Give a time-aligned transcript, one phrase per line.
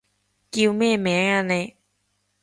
[0.49, 1.75] 叫咩名啊你？